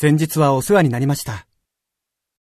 [0.00, 1.47] 先日はお世話になりました。